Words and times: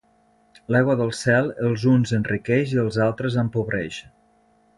L'aigua 0.75 0.95
del 1.01 1.11
cel, 1.17 1.51
els 1.71 1.83
uns 1.93 2.15
enriqueix 2.19 2.73
i 2.77 2.81
els 2.85 2.99
altres 3.09 3.39
empobreix. 3.45 4.01